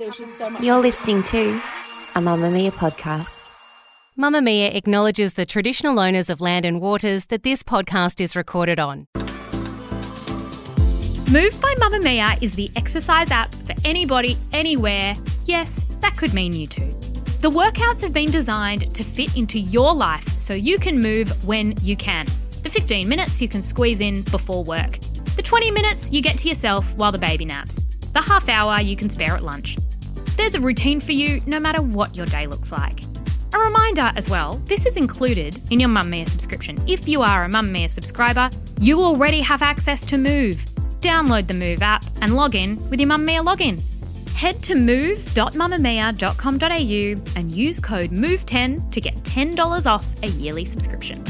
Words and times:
You're 0.00 0.78
listening 0.78 1.24
to 1.24 1.50
a 2.14 2.20
Mamamia 2.20 2.70
podcast. 2.70 3.50
Mamamia 4.16 4.72
acknowledges 4.72 5.34
the 5.34 5.44
traditional 5.44 5.98
owners 5.98 6.30
of 6.30 6.40
land 6.40 6.64
and 6.64 6.80
waters 6.80 7.26
that 7.26 7.42
this 7.42 7.64
podcast 7.64 8.20
is 8.20 8.36
recorded 8.36 8.78
on. 8.78 9.08
Move 11.32 11.60
by 11.60 11.74
Mamamia 11.78 12.40
is 12.40 12.54
the 12.54 12.70
exercise 12.76 13.32
app 13.32 13.52
for 13.52 13.74
anybody, 13.84 14.38
anywhere. 14.52 15.16
Yes, 15.46 15.84
that 15.98 16.16
could 16.16 16.32
mean 16.32 16.52
you 16.52 16.68
too. 16.68 16.90
The 17.40 17.50
workouts 17.50 18.00
have 18.02 18.12
been 18.12 18.30
designed 18.30 18.94
to 18.94 19.02
fit 19.02 19.36
into 19.36 19.58
your 19.58 19.92
life 19.92 20.38
so 20.38 20.54
you 20.54 20.78
can 20.78 21.00
move 21.00 21.44
when 21.44 21.76
you 21.82 21.96
can. 21.96 22.26
The 22.62 22.70
15 22.70 23.08
minutes 23.08 23.42
you 23.42 23.48
can 23.48 23.62
squeeze 23.62 24.00
in 24.00 24.22
before 24.22 24.62
work. 24.62 25.00
The 25.34 25.42
20 25.42 25.72
minutes 25.72 26.12
you 26.12 26.22
get 26.22 26.38
to 26.38 26.48
yourself 26.48 26.86
while 26.94 27.10
the 27.10 27.18
baby 27.18 27.44
naps. 27.44 27.84
The 28.12 28.20
half 28.20 28.48
hour 28.48 28.80
you 28.80 28.94
can 28.94 29.10
spare 29.10 29.34
at 29.34 29.42
lunch. 29.42 29.76
There's 30.38 30.54
a 30.54 30.60
routine 30.60 31.00
for 31.00 31.10
you 31.10 31.40
no 31.46 31.58
matter 31.58 31.82
what 31.82 32.16
your 32.16 32.24
day 32.24 32.46
looks 32.46 32.70
like. 32.70 33.00
A 33.52 33.58
reminder 33.58 34.12
as 34.14 34.30
well, 34.30 34.52
this 34.66 34.86
is 34.86 34.96
included 34.96 35.60
in 35.72 35.80
your 35.80 35.88
Mamamia 35.88 36.28
subscription. 36.28 36.80
If 36.86 37.08
you 37.08 37.22
are 37.22 37.44
a 37.44 37.48
Mamamia 37.48 37.90
subscriber, 37.90 38.48
you 38.80 39.02
already 39.02 39.40
have 39.40 39.62
access 39.62 40.06
to 40.06 40.16
Move. 40.16 40.64
Download 41.00 41.48
the 41.48 41.54
Move 41.54 41.82
app 41.82 42.04
and 42.20 42.36
log 42.36 42.54
in 42.54 42.78
with 42.88 43.00
your 43.00 43.08
Mamamia 43.08 43.44
login. 43.44 43.80
Head 44.34 44.62
to 44.62 44.76
move.mamamia.com.au 44.76 47.36
and 47.36 47.52
use 47.52 47.80
code 47.80 48.10
MOVE10 48.10 48.92
to 48.92 49.00
get 49.00 49.16
$10 49.24 49.86
off 49.86 50.06
a 50.22 50.28
yearly 50.28 50.64
subscription. 50.64 51.24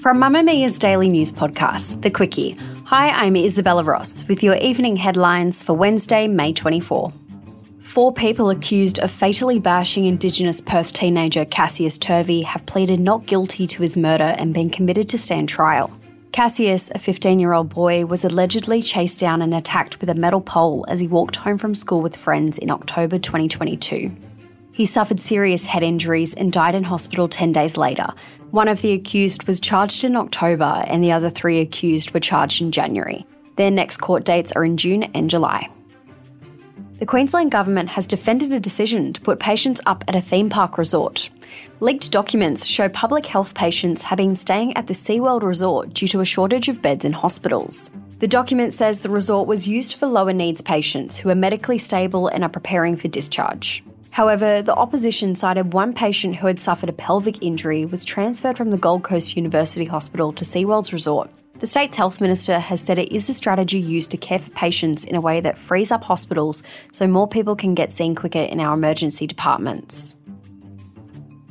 From 0.00 0.16
Mamamia's 0.16 0.78
daily 0.78 1.10
news 1.10 1.30
podcast, 1.30 2.00
The 2.00 2.10
Quicky. 2.10 2.58
Hi, 2.86 3.10
I'm 3.10 3.36
Isabella 3.36 3.84
Ross 3.84 4.26
with 4.28 4.42
your 4.42 4.56
evening 4.56 4.96
headlines 4.96 5.62
for 5.62 5.74
Wednesday, 5.74 6.26
May 6.26 6.54
24. 6.54 7.12
Four 7.80 8.14
people 8.14 8.48
accused 8.48 8.98
of 9.00 9.10
fatally 9.10 9.58
bashing 9.60 10.06
Indigenous 10.06 10.62
Perth 10.62 10.94
teenager 10.94 11.44
Cassius 11.44 11.98
Turvey 11.98 12.40
have 12.40 12.64
pleaded 12.64 12.98
not 12.98 13.26
guilty 13.26 13.66
to 13.66 13.82
his 13.82 13.98
murder 13.98 14.34
and 14.38 14.54
been 14.54 14.70
committed 14.70 15.06
to 15.10 15.18
stand 15.18 15.50
trial. 15.50 15.92
Cassius, 16.32 16.90
a 16.94 16.98
15 16.98 17.38
year 17.38 17.52
old 17.52 17.68
boy, 17.68 18.06
was 18.06 18.24
allegedly 18.24 18.80
chased 18.80 19.20
down 19.20 19.42
and 19.42 19.52
attacked 19.52 20.00
with 20.00 20.08
a 20.08 20.14
metal 20.14 20.40
pole 20.40 20.86
as 20.88 20.98
he 20.98 21.08
walked 21.08 21.36
home 21.36 21.58
from 21.58 21.74
school 21.74 22.00
with 22.00 22.16
friends 22.16 22.56
in 22.56 22.70
October 22.70 23.18
2022. 23.18 24.10
He 24.72 24.86
suffered 24.86 25.20
serious 25.20 25.66
head 25.66 25.82
injuries 25.82 26.34
and 26.34 26.52
died 26.52 26.74
in 26.74 26.84
hospital 26.84 27.28
10 27.28 27.52
days 27.52 27.76
later. 27.76 28.08
One 28.50 28.68
of 28.68 28.82
the 28.82 28.92
accused 28.92 29.44
was 29.44 29.60
charged 29.60 30.04
in 30.04 30.16
October, 30.16 30.84
and 30.86 31.02
the 31.02 31.12
other 31.12 31.30
three 31.30 31.60
accused 31.60 32.12
were 32.12 32.20
charged 32.20 32.62
in 32.62 32.72
January. 32.72 33.26
Their 33.56 33.70
next 33.70 33.98
court 33.98 34.24
dates 34.24 34.52
are 34.52 34.64
in 34.64 34.76
June 34.76 35.04
and 35.14 35.28
July. 35.28 35.68
The 36.98 37.06
Queensland 37.06 37.50
Government 37.50 37.88
has 37.90 38.06
defended 38.06 38.52
a 38.52 38.60
decision 38.60 39.12
to 39.12 39.20
put 39.20 39.40
patients 39.40 39.80
up 39.86 40.04
at 40.06 40.14
a 40.14 40.20
theme 40.20 40.50
park 40.50 40.76
resort. 40.76 41.30
Leaked 41.80 42.10
documents 42.10 42.66
show 42.66 42.88
public 42.90 43.24
health 43.24 43.54
patients 43.54 44.02
have 44.02 44.18
been 44.18 44.36
staying 44.36 44.76
at 44.76 44.86
the 44.86 44.94
SeaWorld 44.94 45.42
resort 45.42 45.94
due 45.94 46.08
to 46.08 46.20
a 46.20 46.26
shortage 46.26 46.68
of 46.68 46.82
beds 46.82 47.06
in 47.06 47.12
hospitals. 47.12 47.90
The 48.18 48.28
document 48.28 48.74
says 48.74 49.00
the 49.00 49.08
resort 49.08 49.48
was 49.48 49.66
used 49.66 49.96
for 49.96 50.06
lower 50.06 50.34
needs 50.34 50.60
patients 50.60 51.16
who 51.16 51.30
are 51.30 51.34
medically 51.34 51.78
stable 51.78 52.28
and 52.28 52.44
are 52.44 52.50
preparing 52.50 52.96
for 52.96 53.08
discharge. 53.08 53.82
However, 54.10 54.60
the 54.60 54.74
opposition 54.74 55.34
cited 55.34 55.72
one 55.72 55.92
patient 55.92 56.36
who 56.36 56.46
had 56.46 56.58
suffered 56.58 56.88
a 56.88 56.92
pelvic 56.92 57.42
injury 57.42 57.86
was 57.86 58.04
transferred 58.04 58.56
from 58.56 58.70
the 58.70 58.78
Gold 58.78 59.04
Coast 59.04 59.36
University 59.36 59.84
Hospital 59.84 60.32
to 60.32 60.44
SeaWorld's 60.44 60.92
resort. 60.92 61.30
The 61.60 61.66
state's 61.66 61.96
health 61.96 62.20
minister 62.20 62.58
has 62.58 62.80
said 62.80 62.98
it 62.98 63.14
is 63.14 63.28
a 63.28 63.34
strategy 63.34 63.78
used 63.78 64.10
to 64.12 64.16
care 64.16 64.38
for 64.38 64.50
patients 64.52 65.04
in 65.04 65.14
a 65.14 65.20
way 65.20 65.40
that 65.42 65.58
frees 65.58 65.90
up 65.90 66.02
hospitals 66.02 66.62
so 66.90 67.06
more 67.06 67.28
people 67.28 67.54
can 67.54 67.74
get 67.74 67.92
seen 67.92 68.14
quicker 68.14 68.38
in 68.38 68.60
our 68.60 68.74
emergency 68.74 69.26
departments. 69.26 70.18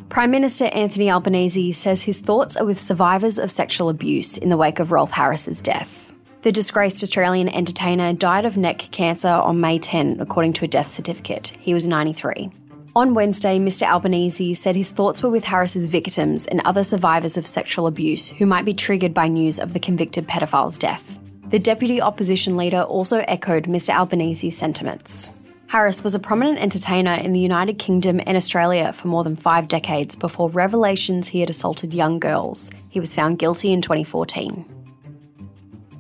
Prime 0.10 0.32
Minister 0.32 0.66
Anthony 0.66 1.12
Albanese 1.12 1.72
says 1.74 2.02
his 2.02 2.22
thoughts 2.22 2.58
are 2.58 2.66
with 2.66 2.80
survivors 2.80 3.38
of 3.38 3.52
sexual 3.52 3.90
abuse 3.90 4.38
in 4.38 4.50
the 4.50 4.58
wake 4.58 4.80
of 4.80 4.92
Rolf 4.92 5.12
Harris's 5.12 5.62
death. 5.62 6.12
The 6.42 6.52
disgraced 6.52 7.04
Australian 7.04 7.50
entertainer 7.50 8.14
died 8.14 8.46
of 8.46 8.58
neck 8.58 8.88
cancer 8.92 9.28
on 9.28 9.62
May 9.62 9.78
10, 9.78 10.22
according 10.22 10.54
to 10.54 10.66
a 10.66 10.68
death 10.70 10.90
certificate. 10.90 11.52
He 11.60 11.76
was 11.76 11.88
93. 11.88 12.50
On 13.00 13.14
Wednesday, 13.14 13.60
Mr. 13.60 13.90
Albanese 13.90 14.56
said 14.56 14.76
his 14.76 14.92
thoughts 14.92 15.24
were 15.24 15.30
with 15.30 15.46
Harris's 15.46 15.88
victims 15.88 16.46
and 16.48 16.60
other 16.66 16.84
survivors 16.84 17.38
of 17.38 17.48
sexual 17.48 17.88
abuse 17.88 18.28
who 18.28 18.46
might 18.46 18.66
be 18.66 18.74
triggered 18.74 19.14
by 19.14 19.30
news 19.30 19.58
of 19.58 19.72
the 19.72 19.80
convicted 19.80 20.28
pedophile's 20.28 20.78
death. 20.78 21.18
The 21.48 21.60
deputy 21.60 22.02
opposition 22.02 22.58
leader 22.58 22.82
also 22.82 23.20
echoed 23.20 23.68
Mr. 23.68 23.94
Albanese's 23.94 24.58
sentiments. 24.58 25.32
Harris 25.68 26.04
was 26.04 26.14
a 26.14 26.20
prominent 26.20 26.60
entertainer 26.60 27.14
in 27.14 27.32
the 27.32 27.40
United 27.40 27.80
Kingdom 27.80 28.20
and 28.26 28.36
Australia 28.36 28.92
for 28.92 29.08
more 29.08 29.24
than 29.24 29.38
five 29.38 29.70
decades 29.70 30.18
before 30.18 30.50
revelations 30.50 31.30
he 31.30 31.40
had 31.40 31.50
assaulted 31.50 31.94
young 31.94 32.20
girls. 32.20 32.70
He 32.90 33.00
was 33.00 33.16
found 33.16 33.40
guilty 33.40 33.72
in 33.72 33.82
2014. 33.82 34.66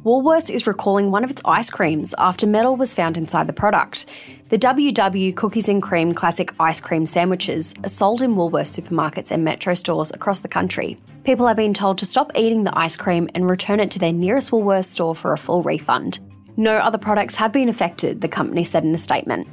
Woolworths 0.03 0.49
is 0.49 0.65
recalling 0.65 1.11
one 1.11 1.23
of 1.23 1.31
its 1.31 1.41
ice 1.45 1.69
creams 1.69 2.15
after 2.17 2.47
metal 2.47 2.75
was 2.75 2.93
found 2.93 3.17
inside 3.17 3.47
the 3.47 3.53
product. 3.53 4.05
The 4.49 4.57
WW 4.57 5.35
Cookies 5.35 5.69
and 5.69 5.79
Cream 5.79 6.11
Classic 6.15 6.51
Ice 6.59 6.81
Cream 6.81 7.05
Sandwiches 7.05 7.75
are 7.83 7.87
sold 7.87 8.23
in 8.23 8.33
Woolworths 8.33 8.81
supermarkets 8.81 9.29
and 9.29 9.43
metro 9.43 9.75
stores 9.75 10.09
across 10.09 10.39
the 10.39 10.47
country. 10.47 10.99
People 11.23 11.47
are 11.47 11.53
being 11.53 11.75
told 11.75 11.99
to 11.99 12.07
stop 12.07 12.31
eating 12.33 12.63
the 12.63 12.75
ice 12.75 12.97
cream 12.97 13.29
and 13.35 13.47
return 13.47 13.79
it 13.79 13.91
to 13.91 13.99
their 13.99 14.11
nearest 14.11 14.49
Woolworths 14.49 14.85
store 14.85 15.13
for 15.13 15.33
a 15.33 15.37
full 15.37 15.61
refund. 15.61 16.19
No 16.57 16.77
other 16.77 16.97
products 16.97 17.35
have 17.35 17.51
been 17.51 17.69
affected, 17.69 18.21
the 18.21 18.27
company 18.27 18.63
said 18.63 18.83
in 18.83 18.95
a 18.95 18.97
statement. 18.97 19.47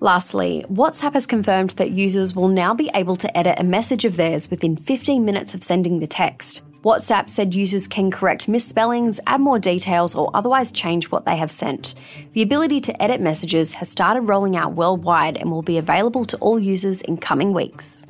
Lastly, 0.00 0.64
WhatsApp 0.68 1.12
has 1.12 1.24
confirmed 1.24 1.70
that 1.70 1.92
users 1.92 2.34
will 2.34 2.48
now 2.48 2.74
be 2.74 2.90
able 2.96 3.14
to 3.14 3.38
edit 3.38 3.60
a 3.60 3.64
message 3.64 4.04
of 4.04 4.16
theirs 4.16 4.50
within 4.50 4.76
15 4.76 5.24
minutes 5.24 5.54
of 5.54 5.62
sending 5.62 6.00
the 6.00 6.08
text. 6.08 6.64
WhatsApp 6.82 7.28
said 7.28 7.54
users 7.54 7.86
can 7.86 8.10
correct 8.10 8.48
misspellings, 8.48 9.20
add 9.26 9.42
more 9.42 9.58
details, 9.58 10.14
or 10.14 10.30
otherwise 10.32 10.72
change 10.72 11.10
what 11.10 11.26
they 11.26 11.36
have 11.36 11.50
sent. 11.50 11.94
The 12.32 12.40
ability 12.40 12.80
to 12.82 13.02
edit 13.02 13.20
messages 13.20 13.74
has 13.74 13.90
started 13.90 14.22
rolling 14.22 14.56
out 14.56 14.72
worldwide 14.72 15.36
and 15.36 15.50
will 15.50 15.60
be 15.60 15.76
available 15.76 16.24
to 16.24 16.38
all 16.38 16.58
users 16.58 17.02
in 17.02 17.18
coming 17.18 17.52
weeks. 17.52 18.06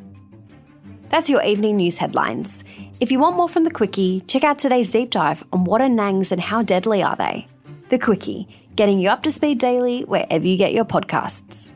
That's 1.09 1.29
your 1.29 1.43
evening 1.43 1.79
news 1.79 1.99
headlines. 1.99 2.63
If 3.01 3.11
you 3.11 3.19
want 3.19 3.35
more 3.35 3.49
from 3.49 3.65
the 3.65 3.73
Quicky, 3.73 4.25
check 4.29 4.45
out 4.45 4.61
today's 4.61 4.93
deep 4.93 5.11
dive 5.11 5.43
on 5.53 5.65
what 5.65 5.81
are 5.81 5.89
nangs 5.89 6.31
and 6.31 6.41
how 6.41 6.63
deadly 6.63 7.03
are 7.03 7.17
they. 7.17 7.49
The 7.89 7.99
Quicky, 7.99 8.47
getting 8.77 9.01
you 9.01 9.09
up 9.09 9.25
to 9.25 9.33
speed 9.33 9.59
daily 9.59 10.03
wherever 10.03 10.47
you 10.47 10.57
get 10.57 10.73
your 10.73 10.85
podcasts. 10.85 11.73